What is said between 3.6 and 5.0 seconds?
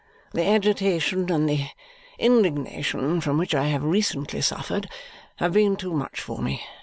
have recently suffered